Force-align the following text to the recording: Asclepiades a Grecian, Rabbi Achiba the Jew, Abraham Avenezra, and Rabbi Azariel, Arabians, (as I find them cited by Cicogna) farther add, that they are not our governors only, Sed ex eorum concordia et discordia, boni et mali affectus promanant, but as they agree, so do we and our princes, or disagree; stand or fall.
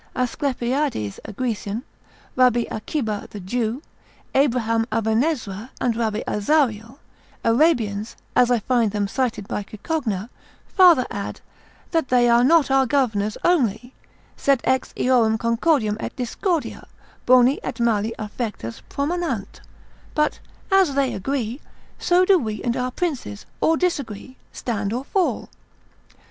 Asclepiades 0.15 1.19
a 1.25 1.31
Grecian, 1.31 1.83
Rabbi 2.35 2.63
Achiba 2.71 3.29
the 3.29 3.39
Jew, 3.39 3.83
Abraham 4.33 4.87
Avenezra, 4.91 5.69
and 5.79 5.95
Rabbi 5.95 6.23
Azariel, 6.25 6.97
Arabians, 7.43 8.15
(as 8.35 8.49
I 8.49 8.57
find 8.57 8.93
them 8.93 9.07
cited 9.07 9.47
by 9.47 9.61
Cicogna) 9.61 10.29
farther 10.65 11.05
add, 11.11 11.41
that 11.91 12.07
they 12.07 12.27
are 12.27 12.43
not 12.43 12.71
our 12.71 12.87
governors 12.87 13.37
only, 13.45 13.93
Sed 14.35 14.61
ex 14.63 14.91
eorum 14.97 15.37
concordia 15.37 15.95
et 15.99 16.15
discordia, 16.15 16.87
boni 17.27 17.59
et 17.61 17.79
mali 17.79 18.11
affectus 18.17 18.81
promanant, 18.89 19.61
but 20.15 20.39
as 20.71 20.95
they 20.95 21.13
agree, 21.13 21.61
so 21.99 22.25
do 22.25 22.39
we 22.39 22.59
and 22.63 22.75
our 22.75 22.89
princes, 22.89 23.45
or 23.61 23.77
disagree; 23.77 24.35
stand 24.51 24.93
or 24.93 25.03
fall. 25.05 25.47